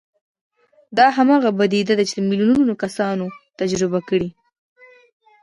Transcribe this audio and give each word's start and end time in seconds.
دا 0.97 1.05
هماغه 1.17 1.49
پديده 1.59 1.93
ده 1.99 2.03
چې 2.11 2.17
ميليونونه 2.29 2.73
کسانو 2.83 3.25
تجربه 3.59 3.99
کړې. 4.09 4.29